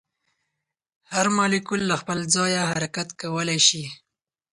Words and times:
هر 1.13 1.27
مالیکول 1.37 1.81
له 1.89 1.95
خپل 2.01 2.19
ځایه 2.35 2.61
حرکت 2.71 3.07
کولی 3.21 3.59
شي. 3.67 3.83